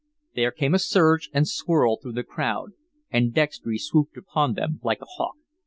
There 0.33 0.49
came 0.49 0.73
a 0.73 0.79
surge 0.79 1.29
and 1.31 1.47
swirl 1.47 1.97
through 1.97 2.13
the 2.13 2.23
crowd, 2.23 2.71
and 3.11 3.31
Dextry 3.35 3.77
swooped 3.77 4.17
upon 4.17 4.53
them 4.55 4.79
like 4.81 4.99
a 5.03 5.05
hawk. 5.05 5.35